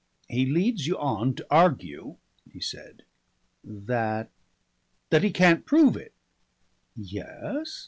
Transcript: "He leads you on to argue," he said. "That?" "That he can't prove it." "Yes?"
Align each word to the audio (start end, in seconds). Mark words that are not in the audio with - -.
"He 0.27 0.47
leads 0.47 0.87
you 0.87 0.97
on 0.97 1.35
to 1.35 1.45
argue," 1.51 2.17
he 2.51 2.59
said. 2.59 3.03
"That?" 3.63 4.31
"That 5.11 5.21
he 5.21 5.29
can't 5.29 5.63
prove 5.63 5.95
it." 5.95 6.15
"Yes?" 6.95 7.79